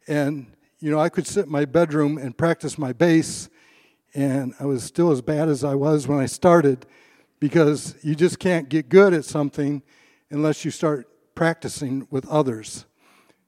[0.07, 0.47] and
[0.81, 3.49] you know, I could sit in my bedroom and practice my bass,
[4.15, 6.87] and I was still as bad as I was when I started
[7.41, 9.83] because you just can't get good at something
[10.31, 12.85] unless you start practicing with others.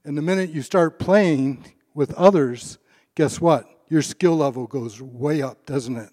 [0.05, 1.65] And the minute you start playing
[1.95, 2.79] with others,
[3.15, 3.70] guess what?
[3.91, 6.11] Your skill level goes way up, doesn't it?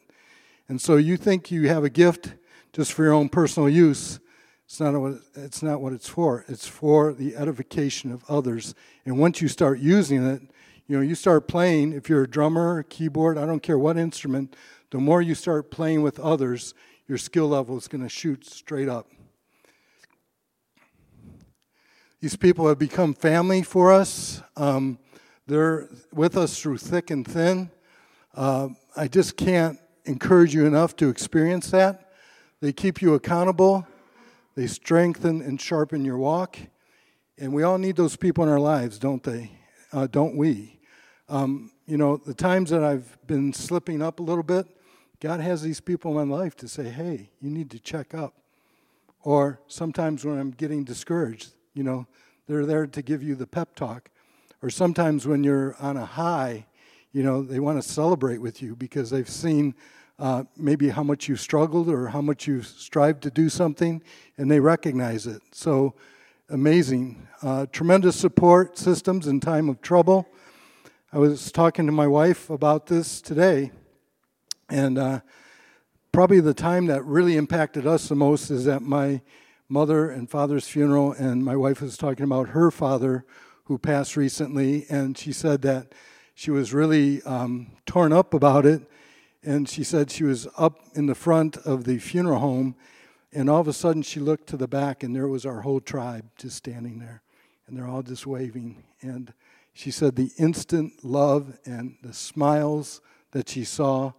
[0.68, 2.34] And so you think you have a gift
[2.74, 4.20] just for your own personal use,
[4.66, 6.44] it's not, what, it's not what it's for.
[6.50, 8.76] It's for the edification of others.
[9.06, 10.42] And once you start using it,
[10.88, 13.96] you know, you start playing, if you're a drummer, a keyboard, I don't care what
[13.96, 14.56] instrument,
[14.92, 16.74] the more you start playing with others,
[17.08, 19.08] your skill level is going to shoot straight up.
[22.20, 24.42] These people have become family for us.
[24.58, 25.00] Um,
[25.48, 27.72] they're with us through thick and thin.
[28.36, 32.12] Uh, I just can't encourage you enough to experience that.
[32.62, 33.88] They keep you accountable.
[34.56, 36.58] They strengthen and sharpen your walk.
[37.38, 39.52] And we all need those people in our lives, don't they?
[39.94, 40.80] Uh, don't we?
[41.30, 44.66] Um, you know, the times that I've been slipping up a little bit,
[45.20, 48.34] God has these people in my life to say, hey, you need to check up.
[49.24, 52.08] Or sometimes when I'm getting discouraged, you know,
[52.48, 54.10] they're there to give you the pep talk.
[54.62, 56.66] Or sometimes when you're on a high,
[57.12, 59.76] you know, they want to celebrate with you because they've seen
[60.20, 64.02] uh, maybe how much you've struggled or how much you've strived to do something,
[64.38, 65.42] and they recognize it.
[65.52, 65.94] So
[66.50, 67.28] amazing.
[67.44, 70.28] Uh, tremendous support systems in time of trouble.
[71.14, 73.72] I was talking to my wife about this today,
[74.70, 75.20] and uh,
[76.12, 79.22] probably the time that really impacted us the most is at my
[79.70, 83.26] mother and father's funeral, and my wife was talking about her father
[83.68, 85.94] who passed recently, and she said that
[86.36, 88.82] she was really um, torn up about it
[89.48, 92.76] and she said she was up in the front of the funeral home,
[93.32, 95.80] and all of a sudden she looked to the back, and there was our whole
[95.80, 97.22] tribe just standing there,
[97.66, 98.84] and they're all just waving.
[99.02, 99.34] And
[99.74, 103.00] she said the instant love and the smiles
[103.32, 104.12] that she saw,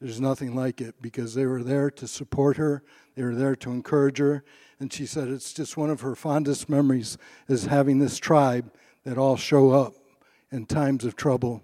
[0.00, 2.84] there's nothing like it because they were there to support her,
[3.16, 4.44] they were there to encourage her.
[4.78, 8.70] And she said it's just one of her fondest memories is having this tribe
[9.06, 9.94] that all show up
[10.52, 11.62] in times of trouble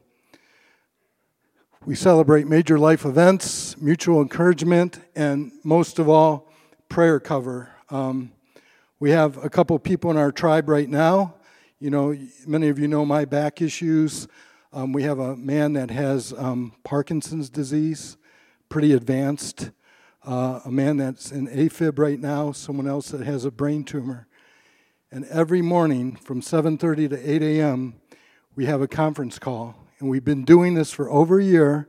[1.84, 6.48] we celebrate major life events, mutual encouragement, and most of all,
[6.88, 7.70] prayer cover.
[7.90, 8.30] Um,
[9.00, 11.34] we have a couple people in our tribe right now.
[11.80, 12.16] You know,
[12.46, 14.28] many of you know my back issues.
[14.72, 18.16] Um, we have a man that has um, Parkinson's disease,
[18.68, 19.72] pretty advanced.
[20.24, 22.52] Uh, a man that's in AFib right now.
[22.52, 24.28] Someone else that has a brain tumor.
[25.14, 27.96] And every morning from 7:30 to 8 a.m.,
[28.56, 31.86] we have a conference call and we've been doing this for over a year,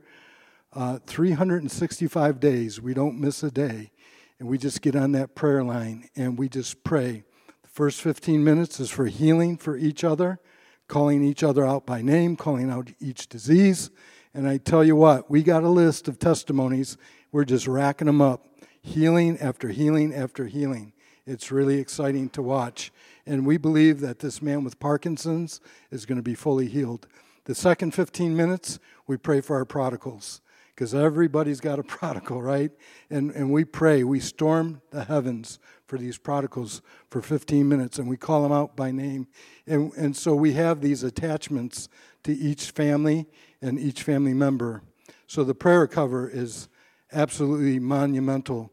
[0.74, 2.82] uh, 365 days.
[2.82, 3.92] We don't miss a day.
[4.38, 7.24] And we just get on that prayer line and we just pray.
[7.62, 10.38] The first 15 minutes is for healing for each other,
[10.86, 13.88] calling each other out by name, calling out each disease.
[14.34, 16.98] And I tell you what, we got a list of testimonies.
[17.32, 18.44] We're just racking them up,
[18.82, 20.92] healing after healing after healing.
[21.26, 22.92] It's really exciting to watch.
[23.26, 25.60] And we believe that this man with Parkinson's
[25.90, 27.06] is going to be fully healed.
[27.44, 30.40] The second 15 minutes, we pray for our prodigals
[30.74, 32.70] because everybody's got a prodigal, right?
[33.10, 38.08] And, and we pray, we storm the heavens for these prodigals for 15 minutes and
[38.08, 39.28] we call them out by name.
[39.66, 41.88] And, and so we have these attachments
[42.24, 43.26] to each family
[43.62, 44.82] and each family member.
[45.26, 46.68] So the prayer cover is
[47.12, 48.70] absolutely monumental.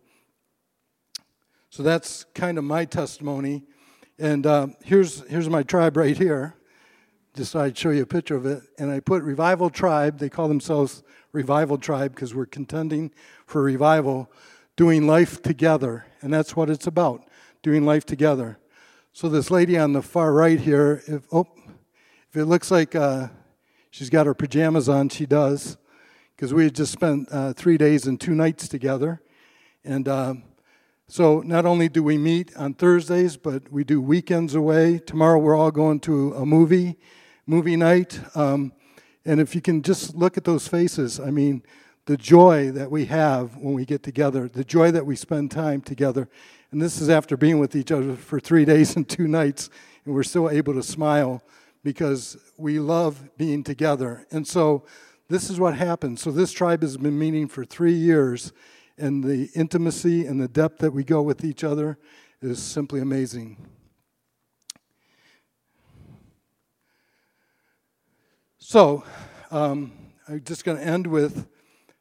[1.69, 3.63] So that's kind of my testimony.
[4.21, 6.53] And uh, here's, here's my tribe right here.
[7.35, 8.61] Just I'd show you a picture of it.
[8.77, 10.19] And I put Revival Tribe.
[10.19, 11.01] They call themselves
[11.31, 13.11] Revival Tribe because we're contending
[13.47, 14.31] for revival,
[14.75, 16.05] doing life together.
[16.21, 17.27] And that's what it's about,
[17.63, 18.59] doing life together.
[19.11, 21.47] So this lady on the far right here, if, oh,
[22.29, 23.29] if it looks like uh,
[23.89, 25.77] she's got her pajamas on, she does
[26.35, 29.19] because we had just spent uh, three days and two nights together.
[29.83, 30.35] And uh,
[31.11, 34.97] so not only do we meet on Thursdays, but we do weekends away.
[34.97, 36.97] Tomorrow we're all going to a movie,
[37.45, 38.17] movie night.
[38.33, 38.71] Um,
[39.25, 41.63] and if you can just look at those faces, I mean,
[42.05, 45.81] the joy that we have when we get together, the joy that we spend time
[45.81, 46.29] together.
[46.71, 49.69] And this is after being with each other for three days and two nights,
[50.05, 51.43] and we're still able to smile
[51.83, 54.25] because we love being together.
[54.31, 54.85] And so
[55.27, 56.19] this is what happened.
[56.19, 58.53] So, this tribe has been meeting for three years,
[59.01, 61.97] and the intimacy and the depth that we go with each other
[62.41, 63.57] is simply amazing.
[68.59, 69.03] So,
[69.49, 69.91] um,
[70.27, 71.47] I'm just going to end with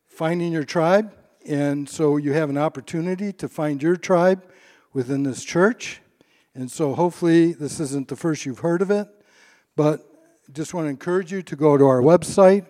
[0.07, 1.13] finding your tribe.
[1.47, 4.45] And so, you have an opportunity to find your tribe
[4.93, 6.03] within this church.
[6.55, 9.09] And so, hopefully, this isn't the first you've heard of it,
[9.75, 10.07] but
[10.53, 12.67] just want to encourage you to go to our website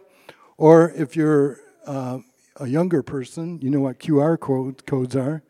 [0.56, 2.18] or if you're uh,
[2.56, 5.42] a younger person, you know what QR code, codes are.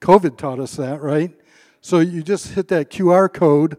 [0.00, 1.34] COVID taught us that, right?
[1.80, 3.76] So you just hit that QR code,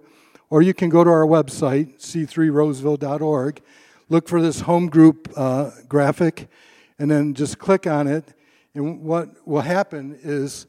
[0.50, 3.62] or you can go to our website, c3roseville.org,
[4.10, 6.48] look for this home group uh, graphic,
[6.98, 8.34] and then just click on it.
[8.74, 10.68] And what will happen is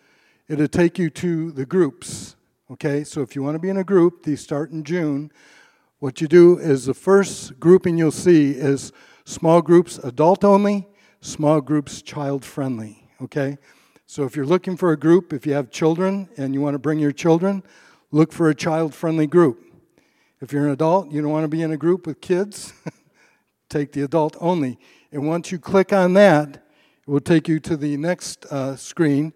[0.48, 2.36] it'll take you to the groups.
[2.70, 5.32] Okay, so if you want to be in a group, these start in June.
[5.98, 8.92] What you do is the first grouping you'll see is
[9.30, 10.88] Small groups, adult only,
[11.20, 13.08] small groups, child friendly.
[13.22, 13.58] Okay?
[14.06, 16.78] So if you're looking for a group, if you have children and you want to
[16.78, 17.62] bring your children,
[18.10, 19.64] look for a child friendly group.
[20.40, 22.72] If you're an adult, you don't want to be in a group with kids,
[23.68, 24.78] take the adult only.
[25.12, 29.32] And once you click on that, it will take you to the next uh, screen,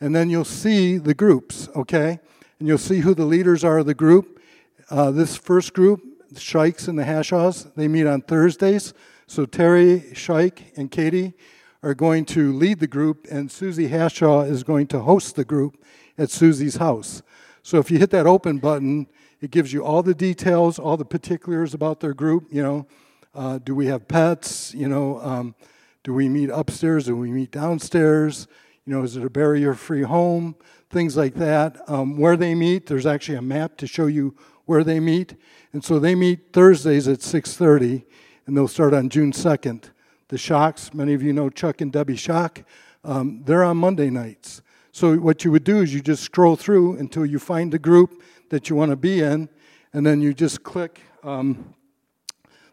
[0.00, 2.18] and then you'll see the groups, okay?
[2.58, 4.40] And you'll see who the leaders are of the group.
[4.88, 8.94] Uh, this first group, the Shikes and the Hashaws, they meet on Thursdays.
[9.28, 11.34] So Terry Scheich and Katie
[11.82, 15.82] are going to lead the group, and Susie Hashaw is going to host the group
[16.16, 17.22] at Susie's house.
[17.64, 19.08] So if you hit that open button,
[19.40, 22.46] it gives you all the details, all the particulars about their group.
[22.52, 22.86] You know,
[23.34, 24.72] uh, do we have pets?
[24.72, 25.56] You know, um,
[26.04, 27.06] do we meet upstairs?
[27.06, 28.46] Do we meet downstairs?
[28.84, 30.54] You know, is it a barrier-free home?
[30.88, 31.76] Things like that.
[31.90, 35.34] Um, where they meet, there's actually a map to show you where they meet,
[35.72, 38.04] and so they meet Thursdays at 6:30
[38.46, 39.90] and they'll start on June 2nd.
[40.28, 42.64] The Shocks, many of you know Chuck and Debbie Shock,
[43.04, 44.62] um, they're on Monday nights.
[44.92, 48.22] So what you would do is you just scroll through until you find the group
[48.48, 49.48] that you want to be in,
[49.92, 51.74] and then you just click um,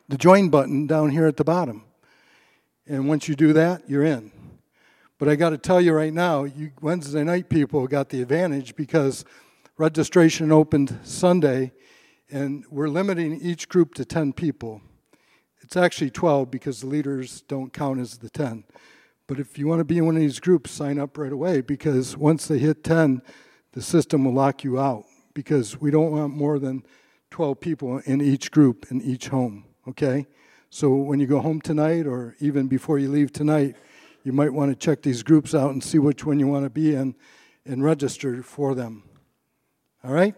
[0.08, 1.84] the join button down here at the bottom.
[2.88, 4.32] And once you do that, you're in.
[5.18, 8.76] But I got to tell you right now, you Wednesday night people got the advantage
[8.76, 9.24] because
[9.78, 11.72] registration opened Sunday,
[12.32, 14.82] and we're limiting each group to 10 people.
[15.64, 18.66] It's actually 12 because the leaders don't count as the 10.
[19.28, 21.62] But if you want to be in one of these groups, sign up right away
[21.62, 23.22] because once they hit 10,
[23.72, 26.84] the system will lock you out because we don't want more than
[27.32, 30.28] 12 people in each group in each home, okay?
[30.70, 33.76] So when you go home tonight or even before you leave tonight,
[34.24, 36.70] you might want to check these groups out and see which one you want to
[36.70, 37.16] be in
[37.66, 39.04] and register for them.
[40.04, 40.36] All right?